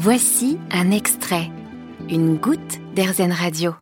Voici 0.00 0.58
un 0.70 0.92
extrait, 0.92 1.50
une 2.08 2.36
goutte 2.36 2.78
d'Airzen 2.94 3.32
Radio. 3.32 3.74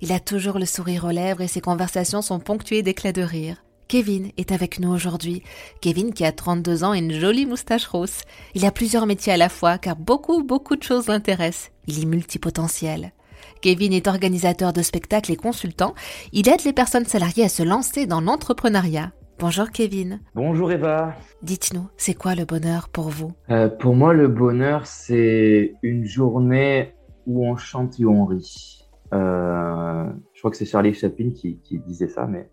Il 0.00 0.12
a 0.12 0.20
toujours 0.20 0.60
le 0.60 0.64
sourire 0.64 1.06
aux 1.06 1.10
lèvres 1.10 1.40
et 1.40 1.48
ses 1.48 1.60
conversations 1.60 2.22
sont 2.22 2.38
ponctuées 2.38 2.84
d'éclats 2.84 3.10
de 3.10 3.22
rire. 3.22 3.56
Kevin 3.88 4.30
est 4.36 4.52
avec 4.52 4.78
nous 4.78 4.92
aujourd'hui. 4.92 5.42
Kevin 5.80 6.14
qui 6.14 6.24
a 6.24 6.30
32 6.30 6.84
ans 6.84 6.94
et 6.94 7.00
une 7.00 7.18
jolie 7.18 7.46
moustache 7.46 7.88
rousse. 7.88 8.20
Il 8.54 8.64
a 8.64 8.70
plusieurs 8.70 9.06
métiers 9.06 9.32
à 9.32 9.36
la 9.36 9.48
fois 9.48 9.76
car 9.76 9.96
beaucoup, 9.96 10.44
beaucoup 10.44 10.76
de 10.76 10.84
choses 10.84 11.08
l'intéressent. 11.08 11.72
Il 11.88 12.00
est 12.00 12.06
multipotentiel. 12.06 13.12
Kevin 13.60 13.92
est 13.92 14.06
organisateur 14.06 14.72
de 14.72 14.82
spectacles 14.82 15.32
et 15.32 15.36
consultant. 15.36 15.96
Il 16.32 16.48
aide 16.48 16.62
les 16.64 16.72
personnes 16.72 17.06
salariées 17.06 17.46
à 17.46 17.48
se 17.48 17.64
lancer 17.64 18.06
dans 18.06 18.20
l'entrepreneuriat. 18.20 19.10
Bonjour 19.38 19.70
Kevin. 19.70 20.20
Bonjour 20.34 20.70
Eva. 20.72 21.14
Dites-nous, 21.42 21.88
c'est 21.96 22.14
quoi 22.14 22.34
le 22.34 22.44
bonheur 22.44 22.88
pour 22.88 23.08
vous? 23.08 23.32
Euh, 23.50 23.68
pour 23.68 23.94
moi, 23.94 24.14
le 24.14 24.28
bonheur, 24.28 24.86
c'est 24.86 25.74
une 25.82 26.04
journée 26.04 26.94
où 27.26 27.46
on 27.46 27.56
chante 27.56 27.98
et 27.98 28.06
on 28.06 28.24
rit. 28.24 28.88
Euh, 29.12 30.06
je 30.32 30.38
crois 30.38 30.50
que 30.50 30.56
c'est 30.56 30.64
Charlie 30.64 30.94
Chaplin 30.94 31.30
qui, 31.30 31.58
qui 31.58 31.78
disait 31.78 32.08
ça, 32.08 32.26
mais 32.26 32.48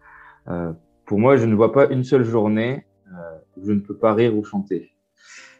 euh, 0.47 0.73
pour 1.05 1.19
moi, 1.19 1.37
je 1.37 1.45
ne 1.45 1.55
vois 1.55 1.71
pas 1.71 1.87
une 1.87 2.03
seule 2.03 2.23
journée 2.23 2.85
où 3.57 3.65
je 3.65 3.73
ne 3.73 3.79
peux 3.79 3.97
pas 3.97 4.13
rire 4.13 4.35
ou 4.37 4.43
chanter. 4.43 4.91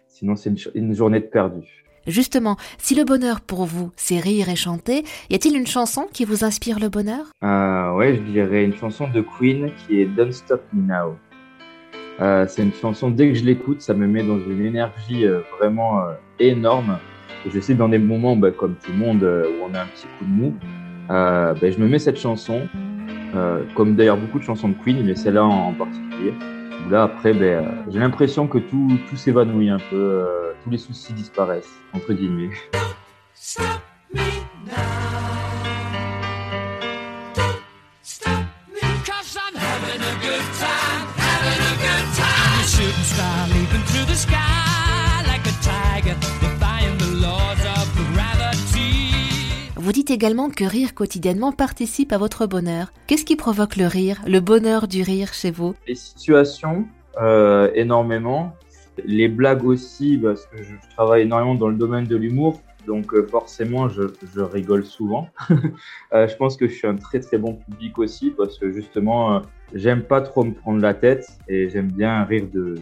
Sinon, 0.08 0.36
c'est 0.36 0.50
une, 0.50 0.58
une 0.74 0.94
journée 0.94 1.20
de 1.20 1.26
perdu. 1.26 1.86
Justement, 2.08 2.58
si 2.78 2.96
le 2.96 3.04
bonheur 3.04 3.42
pour 3.42 3.66
vous, 3.66 3.92
c'est 3.96 4.20
rire 4.20 4.50
et 4.50 4.56
chanter, 4.56 5.04
y 5.30 5.36
a-t-il 5.36 5.56
une 5.56 5.68
chanson 5.68 6.08
qui 6.12 6.26
vous 6.26 6.44
inspire 6.44 6.80
le 6.80 6.90
bonheur? 6.90 7.26
Euh, 7.44 7.94
ouais, 7.94 8.16
je 8.16 8.22
dirais 8.32 8.64
une 8.64 8.76
chanson 8.76 9.08
de 9.08 9.22
Queen 9.22 9.72
qui 9.86 10.02
est 10.02 10.06
Don't 10.06 10.32
Stop 10.32 10.62
Me 10.74 10.88
Now. 10.88 11.16
Euh, 12.22 12.46
c'est 12.48 12.64
une 12.64 12.74
chanson, 12.74 13.10
dès 13.10 13.30
que 13.30 13.36
je 13.36 13.44
l'écoute, 13.44 13.82
ça 13.82 13.94
me 13.94 14.08
met 14.08 14.24
dans 14.24 14.40
une 14.40 14.66
énergie 14.66 15.26
euh, 15.26 15.42
vraiment 15.58 16.02
euh, 16.02 16.14
énorme. 16.40 16.98
Je 17.52 17.60
sais, 17.60 17.74
dans 17.74 17.90
des 17.90 17.98
moments, 17.98 18.36
bah, 18.36 18.52
comme 18.52 18.76
tout 18.76 18.92
le 18.92 18.98
monde, 18.98 19.24
où 19.24 19.64
on 19.64 19.74
a 19.74 19.82
un 19.82 19.88
petit 19.88 20.06
coup 20.20 20.26
de 20.26 20.30
mou, 20.30 20.56
bah, 21.08 21.56
je 21.62 21.78
me 21.80 21.88
mets 21.88 21.98
cette 21.98 22.20
chanson, 22.20 22.68
comme 23.76 23.96
d'ailleurs 23.96 24.18
beaucoup 24.18 24.38
de 24.38 24.44
chansons 24.44 24.70
de 24.70 24.76
Queen, 24.84 25.04
mais 25.04 25.16
celle-là 25.16 25.44
en, 25.44 25.74
particulier. 25.74 26.34
Où 26.86 26.92
là, 26.92 27.04
après, 27.04 27.34
euh, 27.36 27.64
j'ai 27.90 28.00
l'impression 28.00 28.48
que 28.48 28.60
tout, 28.60 29.00
s'évanouit 29.16 29.70
un 29.70 29.80
peu, 29.90 30.24
tous 30.64 30.70
les 30.70 30.78
soucis 30.78 31.14
disparaissent, 31.14 31.80
entre 31.94 32.14
guillemets. 32.14 32.50
Vous 49.76 49.92
dites 49.92 50.12
également 50.12 50.50
que 50.50 50.64
rire 50.64 50.94
quotidiennement 50.94 51.52
participe 51.52 52.14
à 52.14 52.18
votre 52.18 52.46
bonheur. 52.46 52.94
Qu'est-ce 53.08 53.26
qui 53.26 53.36
provoque 53.36 53.76
le 53.76 53.88
rire, 53.88 54.22
le 54.28 54.40
bonheur 54.40 54.88
du 54.88 55.02
rire 55.02 55.34
chez 55.34 55.52
vous? 55.52 55.74
Les 55.88 55.96
situations 55.96 56.86
euh, 57.20 57.70
énormément, 57.74 58.54
les 59.06 59.28
blagues 59.28 59.64
aussi 59.64 60.18
parce 60.18 60.46
que 60.46 60.62
je, 60.64 60.74
travaille 60.96 61.24
énormément 61.24 61.56
dans 61.56 61.70
le 61.70 61.76
domaine 61.76 62.06
de 62.06 62.16
l'humour, 62.16 62.62
donc 62.86 63.14
euh, 63.14 63.26
forcément 63.28 63.90
je, 63.90 64.04
rigole 64.42 64.86
souvent. 64.86 65.30
Euh, 66.14 66.28
je 66.28 66.36
pense 66.36 66.58
que 66.58 66.68
je 66.68 66.74
suis 66.74 66.88
un 66.88 66.98
très 66.98 67.22
très 67.22 67.38
bon 67.38 67.54
public 67.54 67.98
aussi 67.98 68.32
parce 68.32 68.58
que 68.58 68.70
justement 68.70 69.36
euh, 69.36 69.40
j'aime 69.74 70.04
pas 70.04 70.20
trop 70.20 70.44
me 70.44 70.54
prendre 70.54 70.82
la 70.82 70.94
tête 70.94 71.26
et 71.48 71.70
j'aime 71.70 71.90
bien 71.90 72.26
rire 72.26 72.48
de, 72.54 72.76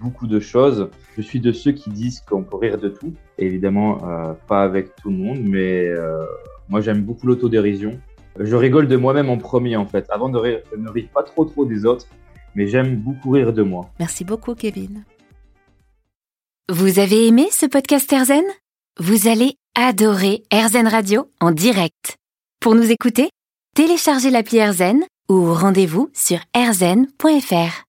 beaucoup 0.00 0.26
de 0.26 0.40
choses. 0.40 0.88
Je 1.14 1.20
suis 1.20 1.40
de 1.40 1.52
ceux 1.52 1.72
qui 1.72 1.90
disent 1.90 2.20
qu'on 2.20 2.42
peut 2.42 2.56
rire 2.56 2.78
de 2.78 2.88
tout, 2.88 3.12
évidemment 3.36 3.98
pas 4.46 4.62
avec 4.62 4.96
tout 4.96 5.10
le 5.10 5.16
monde, 5.16 5.40
mais 5.42 5.90
moi 6.70 6.80
j'aime 6.80 7.02
beaucoup 7.02 7.26
l'autodérision. 7.26 8.00
Je 8.38 8.56
rigole 8.56 8.88
de 8.88 8.96
moi-même 8.96 9.28
en 9.28 9.36
premier 9.36 9.76
en 9.76 9.86
fait, 9.86 10.06
avant 10.08 10.30
de 10.30 10.38
rire, 10.38 10.60
je 10.72 10.76
ne 10.76 10.88
ris 10.88 11.08
pas 11.12 11.22
trop 11.22 11.44
trop 11.44 11.66
des 11.66 11.84
autres 11.84 12.06
mais 12.54 12.66
j'aime 12.66 12.96
beaucoup 12.96 13.30
rire 13.30 13.52
de 13.52 13.62
moi. 13.62 13.90
Merci 13.98 14.24
beaucoup 14.24 14.54
Kevin. 14.54 15.04
Vous 16.72 17.00
avez 17.00 17.26
aimé 17.26 17.48
ce 17.50 17.66
podcast 17.66 18.12
Airzen? 18.12 18.44
Vous 19.00 19.26
allez 19.26 19.56
adorer 19.74 20.44
Airzen 20.52 20.86
Radio 20.86 21.28
en 21.40 21.50
direct. 21.50 22.16
Pour 22.60 22.76
nous 22.76 22.92
écouter, 22.92 23.28
téléchargez 23.74 24.30
l'appli 24.30 24.58
Airzen 24.58 25.02
ou 25.28 25.52
rendez-vous 25.52 26.10
sur 26.14 26.38
airzen.fr. 26.54 27.74